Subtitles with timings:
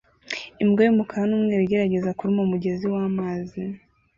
[0.63, 3.61] imbwa y'umukara n'umweru igerageza kuruma umugezi w'amazi